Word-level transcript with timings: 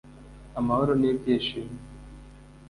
Amahoro 0.59 0.91
n’ibyishimo 1.01 1.75